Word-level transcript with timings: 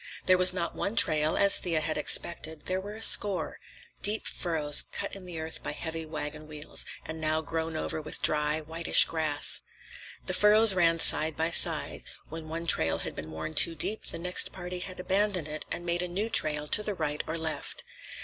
There 0.25 0.39
was 0.39 0.51
not 0.51 0.75
one 0.75 0.95
trail, 0.95 1.37
as 1.37 1.59
Thea 1.59 1.79
had 1.79 1.95
expected; 1.95 2.65
there 2.65 2.81
were 2.81 2.95
a 2.95 3.03
score; 3.03 3.59
deep 4.01 4.25
furrows, 4.25 4.81
cut 4.81 5.13
in 5.15 5.25
the 5.25 5.39
earth 5.39 5.61
by 5.61 5.73
heavy 5.73 6.07
wagon 6.07 6.47
wheels, 6.47 6.87
and 7.05 7.21
now 7.21 7.41
grown 7.43 7.77
over 7.77 8.01
with 8.01 8.19
dry, 8.19 8.59
whitish 8.61 9.05
grass. 9.05 9.61
The 10.25 10.33
furrows 10.33 10.73
ran 10.73 10.97
side 10.97 11.37
by 11.37 11.51
side; 11.51 12.01
when 12.29 12.49
one 12.49 12.65
trail 12.65 12.97
had 12.97 13.15
been 13.15 13.29
worn 13.29 13.53
too 13.53 13.75
deep, 13.75 14.05
the 14.05 14.17
next 14.17 14.51
party 14.51 14.79
had 14.79 14.99
abandoned 14.99 15.47
it 15.47 15.67
and 15.71 15.85
made 15.85 16.01
a 16.01 16.07
new 16.07 16.31
trail 16.31 16.65
to 16.69 16.81
the 16.81 16.95
right 16.95 17.23
or 17.27 17.37
left. 17.37 17.83